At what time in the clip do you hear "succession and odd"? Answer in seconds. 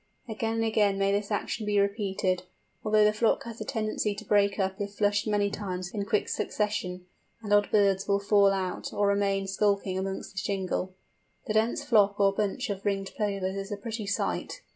6.27-7.69